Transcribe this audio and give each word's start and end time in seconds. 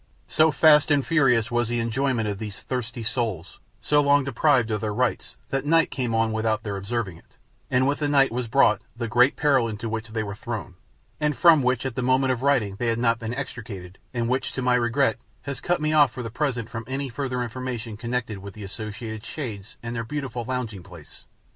So 0.27 0.49
fast 0.49 0.89
and 0.89 1.05
furious 1.05 1.51
was 1.51 1.67
the 1.69 1.79
enjoyment 1.79 2.27
of 2.27 2.39
these 2.39 2.63
thirsty 2.63 3.03
souls, 3.03 3.59
so 3.81 4.01
long 4.01 4.23
deprived 4.23 4.71
of 4.71 4.81
their 4.81 4.95
rights, 4.95 5.37
that 5.49 5.63
night 5.63 5.91
came 5.91 6.15
on 6.15 6.31
without 6.31 6.63
their 6.63 6.75
observing 6.75 7.17
it, 7.17 7.37
and 7.69 7.87
with 7.87 7.99
the 7.99 8.07
night 8.07 8.31
was 8.31 8.47
brought 8.47 8.83
the 8.97 9.07
great 9.07 9.35
peril 9.35 9.67
into 9.67 9.87
which 9.87 10.07
they 10.07 10.23
were 10.23 10.33
thrown, 10.33 10.73
and 11.19 11.35
from 11.37 11.61
which 11.61 11.85
at 11.85 11.93
the 11.93 12.01
moment 12.01 12.33
of 12.33 12.41
writing 12.41 12.77
they 12.77 12.87
had 12.87 12.97
not 12.97 13.19
been 13.19 13.35
extricated, 13.35 13.99
and 14.11 14.27
which, 14.27 14.53
to 14.53 14.63
my 14.63 14.73
regret, 14.73 15.19
has 15.43 15.61
cut 15.61 15.79
me 15.79 15.93
off 15.93 16.09
for 16.11 16.23
the 16.23 16.31
present 16.31 16.67
from 16.67 16.83
any 16.87 17.07
further 17.07 17.43
information 17.43 17.95
connected 17.95 18.39
with 18.39 18.55
the 18.55 18.63
Associated 18.63 19.23
Shades 19.23 19.77
and 19.83 19.95
their 19.95 20.03
beautiful 20.03 20.43
lounging 20.45 20.81
place. 20.81 21.25